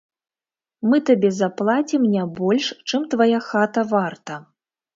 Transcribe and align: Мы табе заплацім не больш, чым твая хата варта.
Мы 0.93 0.99
табе 1.09 1.31
заплацім 1.41 2.01
не 2.15 2.25
больш, 2.41 2.73
чым 2.89 3.07
твая 3.15 3.39
хата 3.51 3.87
варта. 3.95 4.43